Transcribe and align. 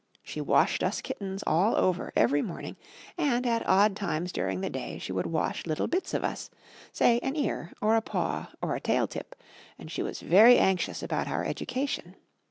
She 0.23 0.41
washed 0.41 0.81
us 0.81 0.99
kittens 0.99 1.43
all 1.45 1.75
over 1.75 2.11
every 2.15 2.41
morning, 2.41 2.75
and 3.19 3.45
at 3.45 3.63
odd 3.69 3.95
times 3.95 4.31
during 4.31 4.61
the 4.61 4.69
day 4.71 4.97
she 4.97 5.11
would 5.11 5.27
wash 5.27 5.67
little 5.67 5.85
bits 5.85 6.15
of 6.15 6.23
us, 6.23 6.49
say 6.91 7.19
an 7.21 7.35
ear, 7.35 7.71
or 7.81 7.95
a 7.95 8.01
paw, 8.01 8.49
or 8.63 8.73
a 8.75 8.79
tail 8.81 9.05
tip, 9.07 9.35
and 9.77 9.91
she 9.91 10.01
was 10.01 10.19
very 10.21 10.57
anxious 10.57 11.03
about 11.03 11.27
our 11.27 11.45
education. 11.45 12.15